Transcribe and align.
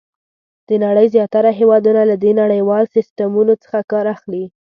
د 0.69 0.71
نړۍ 0.85 1.07
زیاتره 1.15 1.51
هېوادونه 1.59 2.01
له 2.09 2.15
دې 2.23 2.31
نړیوال 2.41 2.83
سیسټمونو 2.95 3.53
څخه 3.63 3.79
کار 3.91 4.05
اخلي. 4.15 4.43